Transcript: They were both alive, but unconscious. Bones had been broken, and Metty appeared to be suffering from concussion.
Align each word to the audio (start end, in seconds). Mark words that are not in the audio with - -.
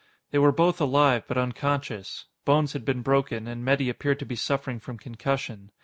They 0.31 0.39
were 0.39 0.51
both 0.51 0.81
alive, 0.81 1.25
but 1.27 1.37
unconscious. 1.37 2.25
Bones 2.43 2.73
had 2.73 2.83
been 2.83 3.03
broken, 3.03 3.45
and 3.47 3.63
Metty 3.63 3.87
appeared 3.87 4.17
to 4.17 4.25
be 4.25 4.35
suffering 4.35 4.79
from 4.79 4.97
concussion. 4.97 5.69